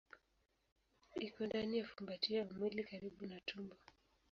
[1.25, 3.75] Iko ndani ya fumbatio ya mwili karibu na tumbo.